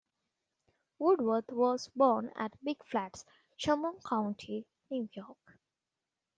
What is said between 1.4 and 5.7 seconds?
was born at Big Flats, Chemung County, New York.